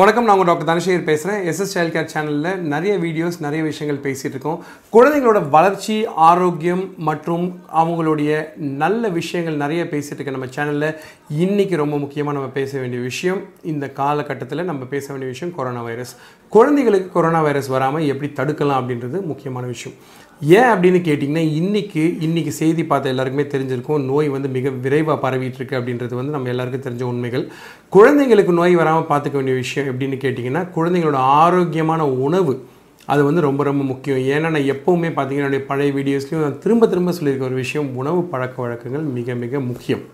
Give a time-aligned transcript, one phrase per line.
[0.00, 4.36] வணக்கம் நான் உங்கள் டாக்டர் தனசேகர் பேசுகிறேன் எஸ்எஸ் சைல்ட் கேர் சேனலில் நிறைய வீடியோஸ் நிறைய விஷயங்கள் பேசிகிட்டு
[4.36, 4.60] இருக்கோம்.
[4.94, 5.96] குழந்தைங்களோட வளர்ச்சி
[6.28, 7.46] ஆரோக்கியம் மற்றும்
[7.80, 8.30] அவங்களுடைய
[8.82, 10.88] நல்ல விஷயங்கள் நிறைய பேசிகிட்டு இருக்க நம்ம சேனலில்
[11.46, 13.40] இன்றைக்கி ரொம்ப முக்கியமாக நம்ம பேச வேண்டிய விஷயம்
[13.72, 16.14] இந்த காலகட்டத்தில் நம்ம பேச வேண்டிய விஷயம் கொரோனா வைரஸ்
[16.52, 19.98] குழந்தைகளுக்கு கொரோனா வைரஸ் வராமல் எப்படி தடுக்கலாம் அப்படின்றது முக்கியமான விஷயம்.
[20.40, 26.14] ஏன் அப்படின்னு கேட்டிங்கன்னா இன்றைக்கி இன்றைக்கி செய்தி பார்த்த எல்லாருக்குமே தெரிஞ்சிருக்கும் நோய் வந்து மிக விரைவாக பரவிட்டுருக்கு அப்படின்றது
[26.14, 27.44] வந்து நம்ம எல்லாருக்கும் தெரிஞ்ச உண்மைகள்.
[27.90, 32.54] குழந்தைங்களுக்கு நோய் வராமல் பார்த்துக்க வேண்டிய விஷயம் எப்படின்னு கேட்டிங்கன்னா குழந்தைங்களோட ஆரோக்கியமான உணவு
[33.06, 34.20] அது வந்து ரொம்ப ரொம்ப முக்கியம்.
[34.34, 38.62] ஏன்னா நான் எப்போவுமே பார்த்தீங்கன்னா என்னுடைய பழைய வீடியோஸ்லையும் நான் திரும்ப திரும்ப சொல்லியிருக்க ஒரு விஷயம் உணவு பழக்க
[38.62, 40.04] வழக்கங்கள் மிக மிக முக்கியம்.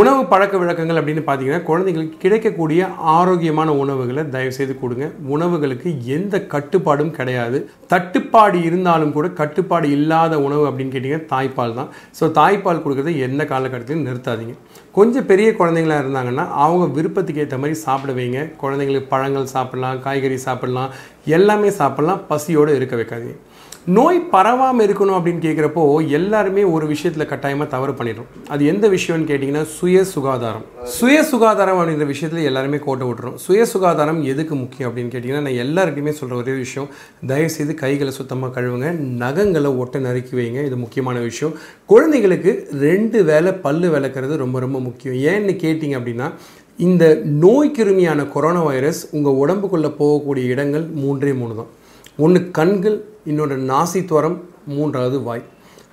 [0.00, 5.06] உணவு பழக்க வழக்கங்கள் அப்படின்னு பார்த்தீங்கன்னா குழந்தைங்களுக்கு கிடைக்கக்கூடிய ஆரோக்கியமான உணவுகளை தயவு செய்து கொடுங்க.
[5.34, 7.60] உணவுகளுக்கு எந்த கட்டுப்பாடும் கிடையாது.
[7.92, 11.90] தட்டுப்பாடு இருந்தாலும் கூட கட்டுப்பாடு இல்லாத உணவு அப்படின்னு கேட்டிங்கன்னா தாய்ப்பால் தான்.
[12.20, 14.56] ஸோ தாய்ப்பால் கொடுக்குறத எந்த காலகட்டத்திலையும் நிறுத்தாதீங்க.
[14.98, 18.40] கொஞ்சம் பெரிய குழந்தைங்களா இருந்தாங்கன்னா அவங்க விருப்பத்துக்கு ஏற்ற மாதிரி சாப்பிட வைங்க.
[18.62, 20.90] குழந்தைங்களுக்கு பழங்கள் சாப்பிட்லாம் காய்கறி சாப்பிட்லாம்
[21.38, 22.22] எல்லாமே சாப்பிட்லாம்.
[22.32, 23.38] பசியோடு இருக்க வைக்காதீங்க.
[23.86, 28.26] நோய் பரவாமல் இருக்கணும் அப்படின்னு கேட்குறப்போ எல்லாருமே ஒரு விஷயத்தில் கட்டாயமாக தவறு பண்ணிடுறோம்.
[28.48, 30.64] அது எந்த விஷயம்னு கேட்டிங்கன்னா சுய சுகாதாரம்.
[30.84, 33.34] சுய சுகாதாரம் அப்படின்ற விஷயத்தில் எல்லாருமே கோட்டை விட்டுறோம்.
[33.34, 36.88] சுய சுகாதாரம் எதுக்கு முக்கியம் அப்படின்னு கேட்டிங்கன்னா நான் எல்லாருக்குமே சொல்கிற ஒரே விஷயம்
[37.26, 38.90] தயவுசெய்து கைகளை சுத்தமாக கழுவுங்க
[39.24, 41.54] நகங்களை ஒட்ட நறுக்கி வைங்க இது முக்கியமான விஷயம்.
[41.86, 45.18] குழந்தைகளுக்கு ரெண்டு வேலை பல்லு விளக்குறது ரொம்ப ரொம்ப முக்கியம்.
[45.32, 46.30] ஏன்னு கேட்டிங்க அப்படின்னா
[46.76, 51.70] இந்த நோய் கிருமியான கொரோனா வைரஸ் உங்கள் உடம்புக்குள்ளே போகக்கூடிய இடங்கள் மூன்றே மூணு தான்.
[52.16, 55.42] ஒன்று கண்கள் இன்னொன்று நாசி துவரம் மூன்றாவது வாய்.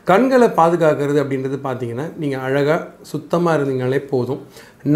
[0.03, 4.41] கண்களை பாதுகாக்கிறது அப்படின்றது பார்த்தீங்கன்னா நீங்கள் அழகாக சுத்தமாக இருந்தீங்கனாலே போதும்.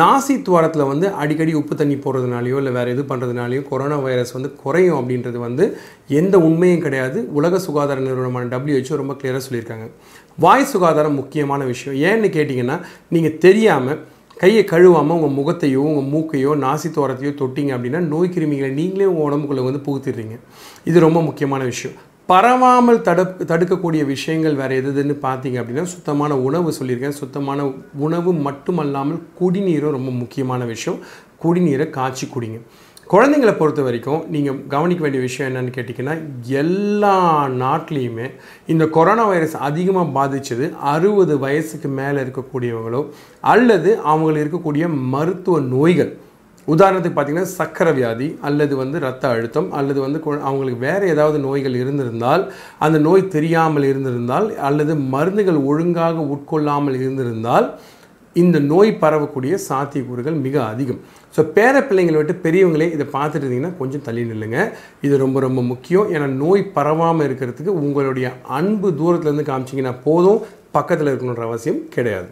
[0.01, 4.99] நாசி துவாரத்தில் வந்து அடிக்கடி உப்பு தண்ணி போடுறதுனாலையோ இல்லை வேறு எது பண்ணுறதுனாலையோ கொரோனா வைரஸ் வந்து குறையும்
[4.99, 5.77] அப்படின்றது வந்து
[6.07, 7.27] எந்த உண்மையும் கிடையாது.
[7.31, 9.87] உலக சுகாதார நிறுவனமான டபிள்யூஹெச்ஓ ரொம்ப கிளியராக சொல்லியிருக்காங்க.
[10.37, 11.99] வாய் சுகாதாரம் முக்கியமான விஷயம்.
[12.11, 14.01] ஏன்னு கேட்டிங்கன்னா நீங்கள் தெரியாமல்
[14.41, 19.63] கையை கழுவாமல் உங்கள் முகத்தையோ உங்கள் மூக்கையோ நாசி தோரத்தையோ தொட்டிங்க அப்படின்னா நோய் கிருமிகளை நீங்களே உங்கள் உடம்புக்குள்ளே
[19.67, 20.35] வந்து புகுத்திடுறீங்க.
[20.83, 21.97] இது ரொம்ப முக்கியமான விஷயம்.
[22.29, 27.17] பரவாமல் தடு தடுக்கக்கூடிய விஷயங்கள் வேறு எதுன்னு பார்த்தீங்க அப்படின்னா சுத்தமான உணவு சொல்லியிருக்கேன்.
[27.21, 30.99] சுத்தமான உணவு மட்டுமல்லாமல் குடிநீரும் ரொம்ப முக்கியமான விஷயம்.
[31.43, 32.59] குடிநீரை காய்ச்சி குடிங்க.
[33.07, 36.13] குழந்தைங்களை பொறுத்த வரைக்கும் நீங்கள் கவனிக்க வேண்டிய விஷயம் என்னென்னு கேட்டிங்கன்னா
[36.55, 37.15] எல்லா
[37.55, 38.27] நாட்லேயுமே
[38.67, 43.01] இந்த கொரோனா வைரஸ் அதிகமாக பாதித்தது அறுபது வயசுக்கு மேலே இருக்கக்கூடியவங்களோ
[43.43, 46.11] அல்லது அவங்களுக்கு இருக்கக்கூடிய மருத்துவ நோய்கள்.
[46.67, 51.75] உதாரணத்துக்கு பார்த்தீங்கன்னா சக்கரை வியாதி அல்லது வந்து ரத்த அழுத்தம் அல்லது வந்து கு- அவங்களுக்கு வேறு ஏதாவது நோய்கள்
[51.75, 52.43] இருந்திருந்தால்
[52.79, 57.67] அந்த நோய் தெரியாமல் இருந்திருந்தால் அல்லது மருந்துகள் ஒழுங்காக உட்கொள்ளாமல் இருந்திருந்தால்
[58.35, 60.99] இந்த நோய் பரவக்கூடிய சாத்தியக்கூறுகள் மிக அதிகம்.
[61.35, 64.59] ஸோ பேர பிள்ளைங்களை விட்டு பெரியவங்களே இதை பார்த்துட்டு இருந்தீங்கன்னா கொஞ்சம் தள்ளி நில்லுங்க.
[65.05, 66.07] இது ரொம்ப ரொம்ப முக்கியம்.
[66.13, 70.39] ஏன்னா நோய் பரவாமல் இருக்கிறதுக்கு உங்களுடைய அன்பு தூரத்துலேருந்து காமிச்சிங்கன்னா போதும்.
[70.77, 72.29] பக்கத்தில் இருக்கணுன்ற அவசியம் கிடையாது.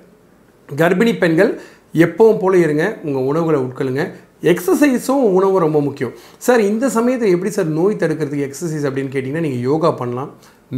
[0.70, 1.52] கர்ப்பிணி பெண்கள்
[2.06, 2.86] எப்பவும் போல இருங்க.
[3.08, 4.04] உங்கள் உணவுகளை உட்கொள்ளுங்க.
[4.52, 6.14] எக்ஸசைஸும் உணவும் ரொம்ப முக்கியம்.
[6.46, 10.30] சார் இந்த சமயத்தில் எப்படி சார் நோய் தடுக்கிறதுக்கு எக்ஸசைஸ் அப்படின்னு கேட்டிங்கன்னா நீங்கள் யோகா பண்ணலாம்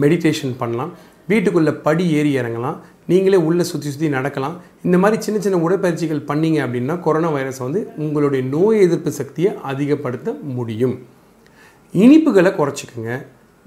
[0.03, 0.91] மெடிடேஷன் பண்ணலாம்.
[1.29, 2.77] வீட்டுக்குள்ளே படி ஏறி இறங்கலாம்.
[3.07, 4.55] நீங்களே உள்ளே சுற்றி சுற்றி நடக்கலாம்.
[4.85, 10.35] இந்த மாதிரி சின்ன சின்ன உடற்பயிற்சிகள் பண்ணீங்க அப்படின்னா கொரோனா வைரஸை வந்து உங்களுடைய நோய் எதிர்ப்பு சக்தியை அதிகப்படுத்த
[10.57, 10.95] முடியும்.
[11.93, 13.13] இனிப்புகளை குறைச்சிக்கோங்க.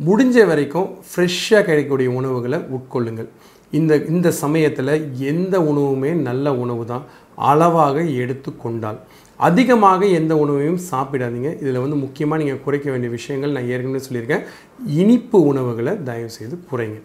[0.06, 3.28] முடிஞ்ச வரைக்கும் ஃப்ரெஷ்ஷாக கிடைக்கக்கூடிய உணவுகளை உட்கொள்ளுங்கள்.
[3.78, 4.94] இந்த இந்த சமயத்தில்
[5.32, 7.04] எந்த உணவுமே நல்ல உணவு தான்
[7.50, 8.98] அளவாக எடுத்து கொண்டால்.
[9.36, 11.50] அதிகமாக எந்த உணவையும் சாப்பிடாதீங்க.
[11.62, 14.44] இதில் வந்து முக்கியமாக நீங்கள் குறைக்க வேண்டிய விஷயங்கள் நான் ஏற்கனவே சொல்லியிருக்கேன்.
[15.02, 16.98] இனிப்பு உணவுகளை தயவுசெய்து குறைங்க.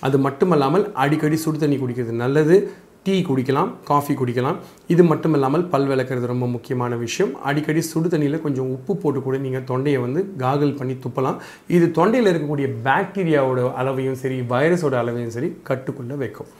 [0.00, 2.56] அது மட்டுமல்லாமல் அடிக்கடி சுடு தண்ணி குடிக்கிறது நல்லது.
[3.06, 4.58] டீ குடிக்கலாம் காஃபி குடிக்கலாம்.
[4.94, 7.32] இது மட்டும் இல்லாமல் பல் விளக்குறது ரொம்ப முக்கியமான விஷயம்.
[7.48, 11.38] அடிக்கடி சுடு தண்ணியில் கொஞ்சம் உப்பு போட்டு கூட நீங்கள் தொண்டையை வந்து காகல் பண்ணி துப்பலாம்.
[11.76, 16.50] இது தொண்டையில் இருக்கக்கூடிய பாக்டீரியாவோட அளவையும் சரி வைரஸோட அளவையும் சரி கட்டுக்குள்ளே வைக்கும்.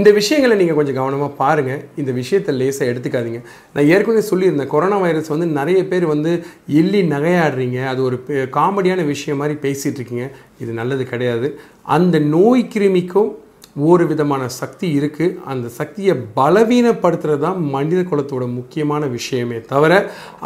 [0.00, 3.40] இந்த விஷயங்களை நீங்கள் கொஞ்சம் கவனமாக பாருங்கள் இந்த விஷயத்தை லேசாக எடுத்துக்காதீங்க.
[3.74, 6.32] நான் ஏற்கனவே சொல்லியிருந்தேன் கொரோனா வைரஸ் வந்து நிறைய பேர் வந்து
[6.80, 7.78] எள்ளி நகையாடுறீங்க.
[7.92, 8.18] அது ஒரு
[8.58, 10.26] காமெடியான விஷயம் மாதிரி பேசிகிட்ருக்கீங்க
[10.64, 11.48] இது நல்லது கிடையாது.
[11.96, 13.32] அந்த நோய் கிருமிக்கும்
[13.76, 19.92] ஒரு விதமான சக்தி இருக்குது அந்த சக்தியை பலவீனப்படுத்துறது தான் மனித குலத்தோட முக்கியமான விஷயமே தவிர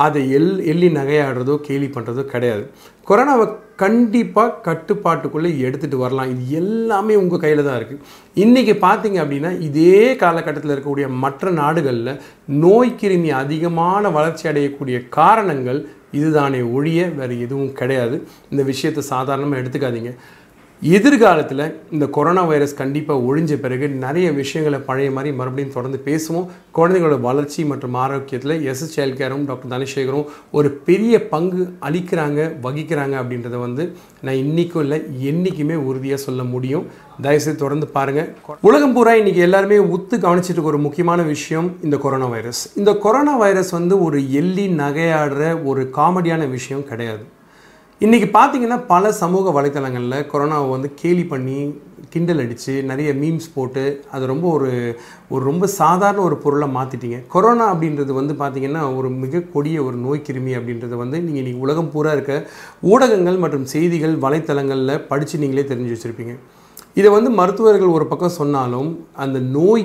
[0.07, 2.65] அதை எல் எள்ளி நகையாடுறதோ கேலி பண்ணுறதோ கிடையாது.
[3.11, 3.47] கொரோனாவை
[3.83, 6.31] கண்டிப்பாக கட்டுப்பாட்டுக்குள்ளே எடுத்துகிட்டு வரலாம்.
[6.33, 8.03] இது எல்லாமே உங்கள் கையில் தான் இருக்குது
[8.45, 12.19] இன்றைக்கி பார்த்தீங்க அப்படின்னா இதே காலகட்டத்தில் இருக்கக்கூடிய மற்ற நாடுகளில்
[12.65, 15.81] நோய் கிருமி அதிகமான வளர்ச்சி அடையக்கூடிய காரணங்கள்
[16.19, 18.17] இதுதானே ஒழிய வேறு எதுவும் கிடையாது.
[18.53, 20.13] இந்த விஷயத்தை சாதாரணமாக எடுத்துக்காதீங்க.
[20.81, 26.47] எதிர்காலத்தில் இந்த கொரோனா வைரஸ் கண்டிப்பாக ஒழிஞ்ச பிறகு நிறைய விஷயங்களை பழைய மாதிரி மறுபடியும் தொடர்ந்து பேசுவோம்.
[26.77, 33.59] குழந்தைங்களோட வளர்ச்சி மற்றும் ஆரோக்கியத்தில் எஸ் சைல்ட் கேரும் டாக்டர் தனசேகரும் ஒரு பெரிய பங்கு அளிக்கிறாங்க வகிக்கிறாங்க அப்படின்றத
[33.61, 33.93] வந்து
[34.23, 36.87] நான் இன்றைக்கும் இல்லை என்றைக்குமே உறுதியாக சொல்ல முடியும்.
[37.23, 42.27] தயவுசெய்து தொடர்ந்து பாருங்கள் உலகம் பூரா இன்றைக்கி எல்லாருமே உத்து கவனிச்சிட்டு இருக்க ஒரு முக்கியமான விஷயம் இந்த கொரோனா
[42.27, 42.73] வைரஸ்.
[42.77, 47.25] இந்த கொரோனா வைரஸ் வந்து ஒரு எள்ளி நகையாடுற ஒரு காமெடியான விஷயம் கிடையாது.
[48.00, 51.56] இன்றைக்கி பார்த்தீங்கன்னா பல சமூக வலைத்தளங்களில் கொரோனாவை வந்து கேலி பண்ணி
[52.11, 54.69] கிண்டல் அடித்து நிறைய மீம்ஸ் போட்டு அது ரொம்ப ஒரு
[55.29, 60.25] ஒரு ரொம்ப சாதாரண ஒரு பொருளை மாற்றிட்டீங்க கொரோனா அப்படின்றது வந்து பார்த்திங்கன்னா ஒரு மிக கொடிய ஒரு நோய்
[60.29, 62.37] கிருமி அப்படின்றது வந்து நீங்கள் இன்றைக்கி உலகம் பூரா இருக்க
[62.83, 66.37] ஊடகங்கள் மற்றும் செய்திகள் வலைத்தளங்களில் படித்து நீங்களே தெரிஞ்சு வச்சுருப்பீங்க.
[66.95, 69.85] இதை வந்து மருத்துவர்கள் ஒரு பக்கம் சொன்னாலும் அந்த நோய்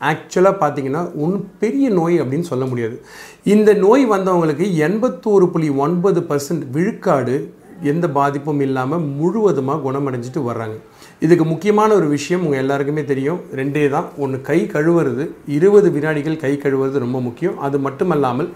[0.00, 2.96] ஆக்சுவலாக பார்த்தீங்கன்னா ஒன்றும் பெரிய நோய் அப்படின்னு சொல்ல முடியாது.
[3.44, 7.36] இந்த நோய் வந்தவங்களுக்கு எண்பத்தோரு புள்ளி ஒன்பது பர்சன்ட் விழுக்காடு
[7.82, 10.76] எந்த பாதிப்பும் இல்லாமல் முழுவதுமாக குணமடைஞ்சிட்டு வர்றாங்க.
[11.20, 13.40] இதுக்கு முக்கியமான ஒரு விஷயம் உங்கள் எல்லாருக்குமே தெரியும்.
[13.60, 14.08] ரெண்டே தான்.
[14.16, 15.24] ஒன்று கை கழுவுறது.
[15.46, 17.58] இருபது வினாடிகள் கை கழுவுறது ரொம்ப முக்கியம்.
[17.58, 18.50] அது மட்டுமல்லாமல்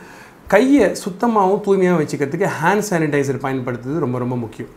[0.47, 4.73] கையை சுத்தமாகவும் தூய்மையாக வச்சுக்கிறதுக்கு ஹேண்ட் சானிடைசர் பயன்படுத்துறது ரொம்ப ரொம்ப முக்கியம்.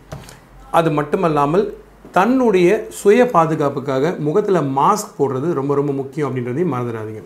[0.72, 1.66] அது மட்டுமல்லாமல்
[2.18, 2.70] தன்னுடைய
[3.00, 7.24] சுய பாதுகாப்புக்காக முகத்தில் மாஸ்க் போடுறது ரொம்ப ரொம்ப முக்கியம் அப்படின்றதையும் மறந்துடாதீங்க.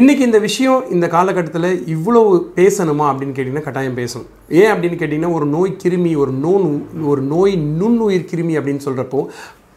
[0.00, 2.20] இன்றைக்கி இந்த விஷயம் இந்த காலகட்டத்தில் இவ்வளோ
[2.58, 4.28] பேசணுமா அப்படின்னு கேட்டிங்கன்னா கட்டாயம் பேசணும்.
[4.60, 6.68] ஏன் அப்படின்னு கேட்டிங்கன்னா ஒரு நோய் கிருமி ஒரு நோன்
[7.12, 9.22] ஒரு நோய் நுண்ணுயிர் கிருமி அப்படின்னு சொல்கிறப்போ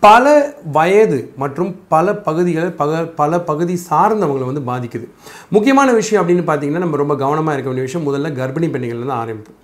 [0.05, 0.27] பல
[0.77, 5.05] வயது மற்றும் பல பகுதிகளை பக பல பகுதி சார்ந்தவங்களை வந்து பாதிக்குது.
[5.55, 9.59] முக்கியமான விஷயம் அப்படின்னு பார்த்தீங்கன்னா நம்ம ரொம்ப கவனமாக இருக்க வேண்டிய விஷயம் முதல்ல கர்ப்பிணி பெண்கள் தான் ஆரம்பிப்போம்.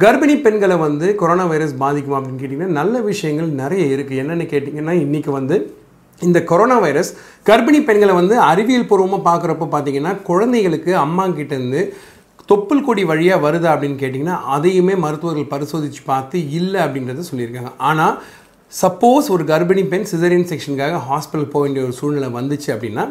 [0.00, 5.30] கர்ப்பிணி பெண்களை வந்து கொரோனா வைரஸ் பாதிக்குமா அப்படின்னு கேட்டிங்கன்னா நல்ல விஷயங்கள் நிறைய இருக்குது என்னென்னு கேட்டிங்கன்னா இன்றைக்கி
[5.30, 5.76] வந்து
[6.20, 7.14] இந்த கொரோனா வைரஸ்
[7.46, 11.92] கர்ப்பிணி பெண்களை வந்து அறிவியல் பூர்வமாக பார்க்குறப்ப பார்த்தீங்கன்னா குழந்தைகளுக்கு அம்மா கிட்டேருந்து
[12.48, 17.72] தொப்புள் கொடி வழியாக வருதா அப்படின்னு கேட்டிங்கன்னா அதையுமே மருத்துவர்கள் பரிசோதித்து பார்த்து இல்லை அப்படின்றத சொல்லியிருக்காங்க.
[17.78, 18.22] ஆனால்
[18.82, 23.04] சப்போஸ் ஒரு கர்ப்பிணி பெண் சிசரியன் செக்ஷனுக்காக ஹாஸ்பிட்டல் போக வேண்டிய ஒரு சூழ்நிலை வந்துச்சு அப்படின்னா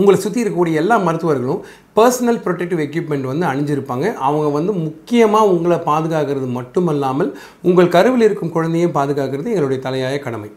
[0.00, 1.60] உங்களை சுற்றி இருக்கக்கூடிய எல்லா மருத்துவர்களும்
[1.98, 4.06] பர்சனல் ப்ரொடெக்டிவ் எக்யூப்மெண்ட் வந்து அணிஞ்சிருப்பாங்க.
[4.28, 7.30] அவங்க வந்து முக்கியமாக உங்களை பாதுகாக்கிறது மட்டுமல்லாமல்
[7.68, 10.50] உங்கள் கருவில் இருக்கும் குழந்தையும் பாதுகாக்கிறது எங்களுடைய தலையாய கடமை.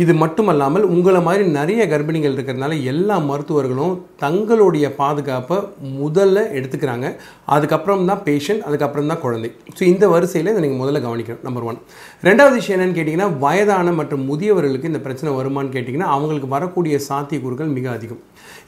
[0.00, 5.58] இது மட்டுமல்லாமல் உங்களை மாதிரி நிறைய கர்ப்பிணிகள் இருக்கிறதுனால எல்லா மருத்துவர்களும் தங்களுடைய பாதுகாப்பை
[5.98, 7.06] முதல்ல எடுத்துக்கிறாங்க.
[7.54, 9.50] அதுக்கப்புறம் தான் பேஷண்ட் அதுக்கப்புறம் தான் குழந்தை.
[9.78, 11.80] ஸோ இந்த வரிசையில் இதை நீங்கள் முதல்ல கவனிக்கணும் நம்பர் ஒன்
[12.28, 17.88] ரெண்டாவது விஷயம் என்னென்னு கேட்டிங்கன்னா வயதான மற்றும் முதியவர்களுக்கு இந்த பிரச்சனை வருமானு கேட்டிங்கன்னா அவங்களுக்கு வரக்கூடிய சாத்தியக்கூறுகள் மிக
[17.96, 18.22] அதிகம்.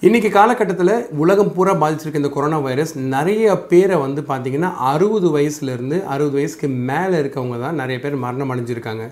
[0.07, 6.37] இன்றைக்கி காலகட்டத்தில் உலகம் பூரா பாதிச்சிருக்க இந்த கொரோனா வைரஸ் நிறைய பேரை வந்து பார்த்திங்கன்னா அறுபது வயசுலேருந்து அறுபது
[6.39, 9.05] வயசுக்கு மேலே இருக்கவங்க தான் நிறைய பேர் மரணம் அடைஞ்சிருக்காங்க.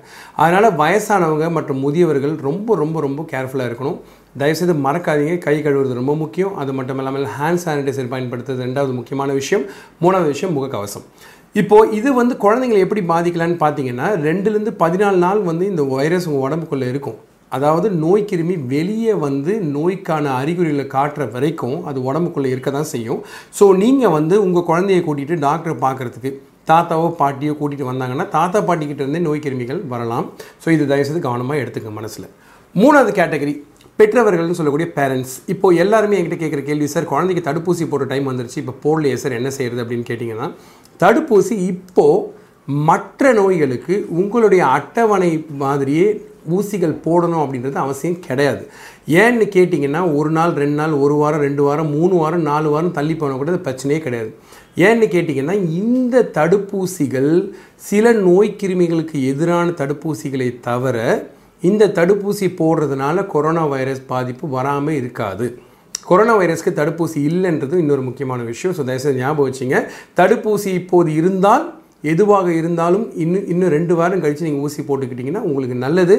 [0.42, 3.98] அதனால் வயசானவங்க மற்றும் முதிய முதியவர்கள் ரொம்ப ரொம்ப ரொம்ப கேர்ஃபுல்லாக இருக்கணும்.
[4.40, 5.34] தயவுசெய்து மறக்காதீங்க.
[5.46, 6.54] கை கழுவுறது ரொம்ப முக்கியம்.
[6.62, 9.64] அது மட்டும் இல்லாமல் ஹேண்ட் சானிடைசர் பயன்படுத்துறது ரெண்டாவது முக்கியமான விஷயம்.
[10.02, 11.04] மூணாவது விஷயம் முகக்கவசம்.
[11.60, 16.88] இப்போது இது வந்து குழந்தைங்களை எப்படி பாதிக்கலான்னு பார்த்தீங்கன்னா ரெண்டுலேருந்து பதினாலு நாள் வந்து இந்த வைரஸ் உங்கள் உடம்புக்குள்ளே
[16.92, 17.18] இருக்கும்.
[17.56, 23.20] அதாவது நோய் கிருமி வெளியே வந்து நோய்க்கான அறிகுறிகளை காட்டுற வரைக்கும் அது உடம்புக்குள்ளே இருக்க தான் செய்யும்.
[23.58, 26.32] ஸோ நீங்கள் வந்து உங்கள் குழந்தைய கூட்டிகிட்டு டாக்டரை பார்க்குறதுக்கு
[26.70, 30.26] தாத்தாவோ பாட்டியோ கூட்டிகிட்டு வந்தாங்கன்னா தாத்தா பாட்டிக்கிட்ட இருந்தே நோய் கிருமிகள் வரலாம்.
[30.64, 32.28] ஸோ இது தயவுசெய்து கவனமாக எடுத்துக்க மனசில்.
[32.74, 33.54] மூணாவது கேட்டகரி
[33.98, 38.74] பெற்றவர்கள்னு சொல்லக்கூடிய பேரண்ட்ஸ் இப்போ எல்லாருமே என்கிட்ட கேட்குற கேள்வி சார் குழந்தைக்கு தடுப்பூசி போட்ட டைம் வந்துருச்சு இப்போ
[38.84, 39.82] போடலையே சார் என்ன செய்யறது?
[39.84, 40.48] அப்படின்னு கேட்டிங்கன்னா
[41.02, 42.40] தடுப்பூசி இப்போது
[42.88, 45.30] மற்ற நோய்களுக்கு உங்களுடைய அட்டவணை
[45.62, 46.06] மாதிரியே
[46.56, 48.62] ஊசிகள் போடணும் அப்படின்றது அவசியம் கிடையாது.
[49.22, 53.14] ஏன்னு கேட்டிங்கன்னா ஒரு நாள் ரெண்டு நாள் ஒரு வாரம் ரெண்டு வாரம் மூணு வாரம் நாலு வாரம் தள்ளி
[53.20, 54.32] போனால் கூட பிரச்சனையே கிடையாது.
[54.76, 61.28] ஏன்னு கேட்டிங்கன்னா இந்த தடுப்பூசிகள் சில நோய் கிருமிகளுக்கு எதிரான தடுப்பூசிகளை தவிர
[61.62, 65.58] இந்த தடுப்பூசி போடுறதுனால கொரோனா வைரஸ் பாதிப்பு வராமல் இருக்காது.
[66.04, 68.76] கொரோனா வைரஸ்க்கு தடுப்பூசி இல்லைன்றது இன்னொரு முக்கியமான விஷயம்.
[68.76, 69.88] ஸோ தயவுசெய்து ஞாபகம் வச்சுங்க.
[70.16, 76.16] தடுப்பூசி இப்போது இருந்தால் எதுவாக இருந்தாலும் இன்னும் இன்னும் ரெண்டு வாரம் கழித்து நீங்கள் ஊசி போட்டுக்கிட்டிங்கன்னா உங்களுக்கு நல்லது.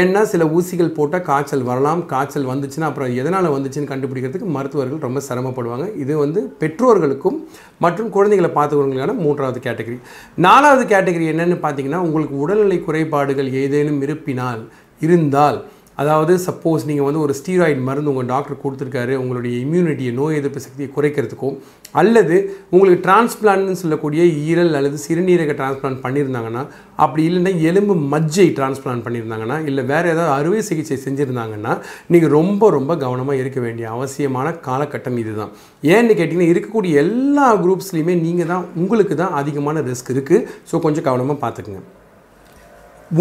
[0.00, 2.02] ஏன்னா சில ஊசிகள் போட்டால் காய்ச்சல் வரலாம்.
[2.12, 5.86] காய்ச்சல் வந்துச்சுன்னா அப்புறம் எதனால் வந்துச்சுன்னு கண்டுபிடிக்கிறதுக்கு மருத்துவர்கள் ரொம்ப சிரமப்படுவாங்க.
[6.04, 7.38] இது வந்து பெற்றோர்களுக்கும்
[7.86, 9.98] மற்றும் குழந்தைகளை பார்த்துக்கிறவங்களுக்கான மூன்றாவது கேட்டகரி.
[10.46, 14.62] நாலாவது கேட்டகரி என்னென்னு பார்த்தீங்கன்னா உங்களுக்கு உடல்நிலை குறைபாடுகள் ஏதேனும் இருப்பினால்
[15.06, 15.60] இருந்தால்
[16.02, 20.88] அதாவது சப்போஸ் நீங்கள் வந்து ஒரு ஸ்டீராய்டு மருந்து உங்கள் டாக்டர் கொடுத்துருக்காரு உங்களுடைய இம்யூனிட்டியை நோய் எதிர்ப்பு சக்தியை
[20.96, 21.56] குறைக்கிறதுக்கும்
[22.00, 22.36] அல்லது
[22.74, 26.62] உங்களுக்கு டிரான்ஸ்பிளான்ட்னு சொல்லக்கூடிய ஈரல் அல்லது சிறுநீரக டிரான்ஸ்பிளான்ட் பண்ணியிருந்தாங்கன்னா
[27.04, 31.74] அப்படி இல்லைன்னா எலும்பு மஜ்ஜை டிரான்ஸ்பிளான்ட் பண்ணியிருந்தாங்கன்னா இல்லை வேறு ஏதாவது அறுவை சிகிச்சை செஞ்சுருந்தாங்கன்னா
[32.14, 35.52] நீங்கள் ரொம்ப ரொம்ப கவனமாக இருக்க வேண்டிய அவசியமான காலகட்டம் இதுதான்.
[35.94, 41.38] ஏன்னு கேட்டிங்கன்னா இருக்கக்கூடிய எல்லா குரூப்ஸ்லேயுமே நீங்கள் தான் உங்களுக்கு தான் அதிகமான ரிஸ்க் இருக்குது ஸோ கொஞ்சம் கவனமாக
[41.44, 41.82] பார்த்துக்குங்க.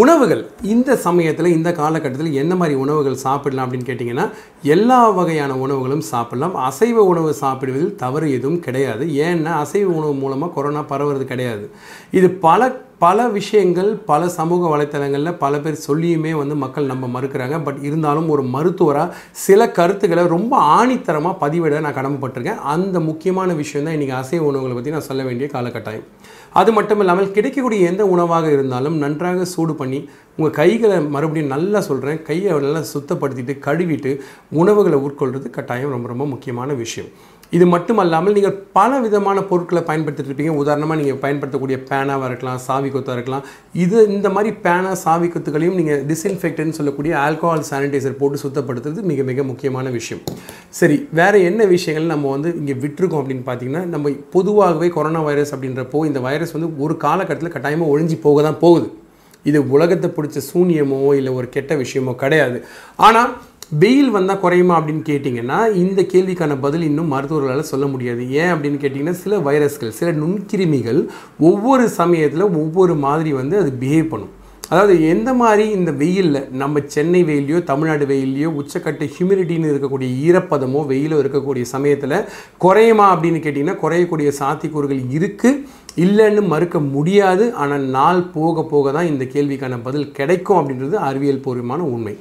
[0.01, 0.41] உணவுகள்
[0.73, 4.25] இந்த சமயத்தில் இந்த காலகட்டத்தில் என்ன மாதிரி உணவுகள் சாப்பிடலாம் அப்படின்னு கேட்டிங்கன்னா
[4.75, 6.55] எல்லா வகையான உணவுகளும் சாப்பிடலாம்.
[6.67, 9.05] அசைவ உணவு சாப்பிடுவதில் தவறு எதுவும் கிடையாது.
[9.27, 11.65] ஏன்னா அசைவ உணவு மூலமாக கொரோனா பரவுறது கிடையாது.
[12.19, 12.71] இது பல
[13.03, 17.55] பல விஷயங்கள் பல சமூக வலைத்தளங்களில் பல பேர் சொல்லியுமே வந்து மக்கள் நம்ம மறுக்கிறாங்க.
[17.65, 22.61] பட் இருந்தாலும் ஒரு மருத்துவராக சில கருத்துக்களை ரொம்ப ஆணித்தரமாக பதிவிட நான் கடமைப்பட்டிருக்கேன்.
[22.75, 26.07] அந்த முக்கியமான விஷயம் தான் இன்றைக்கி அசைவ உணவுகளை பற்றி நான் சொல்ல வேண்டிய காலகட்டாயம்.
[26.53, 29.99] அது மட்டும் இல்லாமல் கிடைக்கக்கூடிய எந்த உணவாக இருந்தாலும் நன்றாக சூடு பண்ணி
[30.37, 34.11] உங்கள் கைகளை மறுபடியும் நல்லா சொல்கிறேன் கையை நல்லா சுத்தப்படுத்திட்டு கழுவிட்டு
[34.61, 37.11] உணவுகளை உட்கொள்வது கட்டாயம் ரொம்ப ரொம்ப முக்கியமான விஷயம்.
[37.55, 40.53] இது மட்டும் அல்லாமல் நீங்கள் பல விதமான பொருட்களை பயன்படுத்திட்டு இருப்பீங்க.
[40.61, 43.43] உதாரணமாக நீங்கள் பயன்படுத்தக்கூடிய பேனாவாக இருக்கலாம் சாவி கொத்தாக இருக்கலாம்.
[43.83, 49.43] இது இந்த மாதிரி பேனா சாவி கொத்துகளையும் நீங்கள் டிஸ்இன்ஃபெக்டன்ட் சொல்லக்கூடிய ஆல்கோஹால் சானிடைசர் போட்டு சுத்தப்படுத்துறது மிக மிக
[49.51, 50.23] முக்கியமான விஷயம்.
[50.79, 56.01] சரி வேறு என்ன விஷயங்கள் நம்ம வந்து இங்கே விட்டுருக்கோம் அப்படின்னு பார்த்தீங்கன்னா நம்ம பொதுவாகவே கொரோனா வைரஸ் அப்படின்றப்போ
[56.11, 58.89] இந்த வைரஸ் வந்து ஒரு காலகட்டத்தில் கட்டாயமாக ஒழிஞ்சு போக தான் போகுது.
[59.43, 62.59] இது உலகத்தை பிடிச்ச சூனியமோ இல்லை ஒரு கெட்ட விஷயமோ கிடையாது.
[63.07, 63.31] ஆனால்
[63.81, 68.21] வெயில் வந்தால் குறையுமா அப்படின்னு கேட்டிங்கன்னா இந்த கேள்விக்கான பதில் இன்னும் மருத்துவர்களால் சொல்ல முடியாது.
[68.41, 70.99] ஏன் அப்படின்னு கேட்டிங்கன்னா சில வைரஸ்கள் சில நுண்கிருமிகள்
[71.49, 74.33] ஒவ்வொரு சமயத்தில் ஒவ்வொரு மாதிரி வந்து அது பிஹேவ் பண்ணும்.
[74.69, 81.17] அதாவது எந்த மாதிரி இந்த வெயிலில் நம்ம சென்னை வெயிலையோ தமிழ்நாடு வெயிலையோ உச்சக்கட்ட ஹியூமிடிட்டின்னு இருக்கக்கூடிய ஈரப்பதமோ வெயிலோ
[81.23, 82.15] இருக்கக்கூடிய சமயத்தில்
[82.57, 85.61] குறையுமா அப்படின்னு கேட்டிங்கன்னா குறையக்கூடிய சாத்தியக்கூறுகள் இருக்குது
[86.05, 87.47] இல்லைன்னு மறுக்க முடியாது.
[87.53, 92.15] ஆனால் நாள் போக போக தான் இந்த கேள்விக்கான பதில் கிடைக்கும் அப்படின்றது அறிவியல் பூர்வமான உண்மை.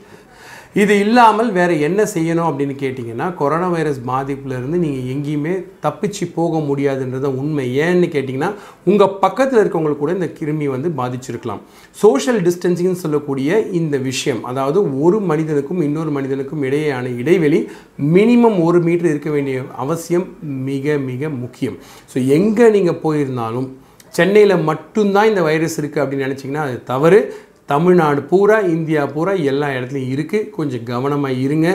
[0.81, 5.53] இது இல்லாமல் வேறு என்ன செய்யணும் அப்படின்னு கேட்டிங்கன்னா கொரோனா வைரஸ் பாதிப்புலேருந்து நீங்கள் எங்கேயுமே
[5.85, 7.67] தப்பிச்சு போக முடியாதுன்றது உண்மை.
[7.87, 8.51] ஏன்னு கேட்டிங்கன்னா
[8.91, 11.61] உங்கள் பக்கத்தில் இருக்கவங்களுக்கு கூட இந்த கிருமி வந்து பாதிச்சிருக்கலாம்.
[12.05, 17.61] சோஷியல் டிஸ்டன்சிங்னு சொல்லக்கூடிய இந்த விஷயம் அதாவது ஒரு மனிதனுக்கும் இன்னொரு மனிதனுக்கும் இடையேயான இடைவெளி
[18.17, 20.27] மினிமம் ஒரு மீட்டர் இருக்க வேண்டிய அவசியம்
[20.71, 21.79] மிக மிக முக்கியம்.
[22.13, 23.71] ஸோ எங்கே நீங்கள் போயிருந்தாலும்
[24.17, 27.21] சென்னையில் மட்டும்தான் இந்த வைரஸ் இருக்குது அப்படின்னு நினச்சிங்கன்னா அது தவறு.
[27.69, 31.69] தமிழ்நாடு பூரா இந்தியா பூரா எல்லா இடத்துலையும் இருக்குது கொஞ்சம் கவனமாக இருங்க.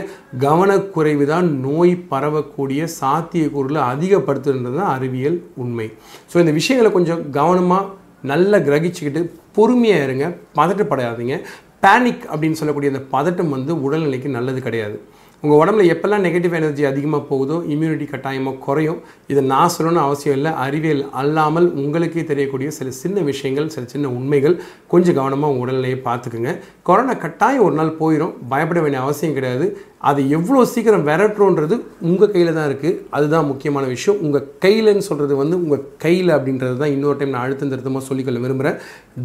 [0.46, 5.88] கவனக்குறைவு தான் நோய் பரவக்கூடிய சாத்தியக்கூறுகளை அதிகப்படுத்துன்றது தான் அறிவியல் உண்மை.
[6.32, 7.90] ஸோ இந்த விஷயங்களை கொஞ்சம் கவனமாக
[8.32, 9.24] நல்லா கிரகிச்சுக்கிட்டு
[9.58, 10.28] பொறுமையாக இருங்க.
[10.60, 11.38] பதட்டப்படாதீங்க.
[11.86, 14.98] பேனிக் அப்படின்னு சொல்லக்கூடிய அந்த பதட்டம் வந்து உடல்நிலைக்கு நல்லது கிடையாது.
[15.44, 18.98] உங்கள் உடம்புல எப்போல்லாம் நெகட்டிவ் எனர்ஜி அதிகமாக போகுதோ இம்யூனிட்டி கட்டாயமாக குறையும்
[19.32, 24.56] இதை நான் சொல்லணும்னு அவசியம் இல்லை அறிவியல் அல்லாமல் உங்களுக்கே தெரியக்கூடிய சில சின்ன விஷயங்கள் சில சின்ன உண்மைகள்
[24.94, 26.54] கொஞ்சம் கவனமாக உங்கள் உடல்நிலையை பார்த்துக்குங்க.
[26.90, 29.68] கொரோனா கட்டாயம் ஒரு நாள் போயிடும் பயப்பட வேண்டிய அவசியம் கிடையாது.
[30.02, 31.76] அது எவ்வளோ சீக்கிரம் விரட்டுறோன்றது
[32.10, 34.20] உங்கள் கையில் தான் இருக்குது அதுதான் முக்கியமான விஷயம்.
[34.26, 38.80] உங்கள் கையிலன்னு சொல்கிறது வந்து உங்கள் கையில் அப்படின்றது தான் இன்னொரு டைம் நான் அழுத்தம் திருத்தமாக சொல்லிக்கொள்ள விரும்புகிறேன்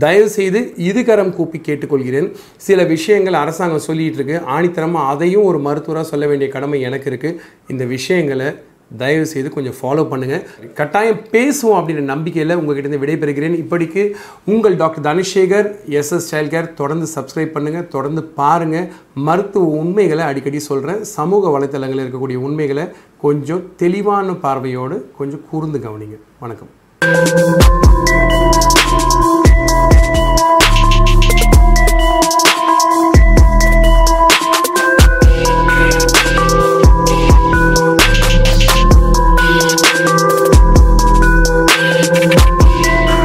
[0.04, 2.28] தயவுசெய்து இதுகரம் கூப்பி கேட்டுக்கொள்கிறேன்.
[2.68, 4.38] சில விஷயங்கள் அரசாங்கம் சொல்லிகிட்டு இருக்கு.
[4.56, 7.38] ஆணித்தரமாக அதையும் ஒரு மருத்துவராக சொல்ல வேண்டிய கடமை எனக்கு இருக்குது
[7.74, 8.50] இந்த விஷயங்களை
[8.98, 10.42] தயவு செய்து கொஞ்சம் ஃபாலோ பண்ணுங்கள்
[10.74, 13.56] கட்டாயம் பேசுவோம் அப்படின்ற நம்பிக்கையில் உங்ககிட்ட விடைபெறுகிறேன்.
[13.62, 14.02] இப்படிக்கு
[14.44, 15.68] உங்கள் doctor Dhanasekar
[16.00, 18.88] SS child care தொடர்ந்து சப்ஸ்கிரைப் பண்ணுங்கள் தொடர்ந்து பாருங்கள்
[19.28, 22.86] மருத்துவ உண்மைகளை அடிக்கடி சொல்கிறேன் சமூக வலைத்தளங்களில் இருக்கக்கூடிய உண்மைகளை
[23.26, 26.18] கொஞ்சம் தெளிவான பார்வையோடு கொஞ்சம் கூர்ந்து கவனிங்க.
[26.38, 27.61] வணக்கம்.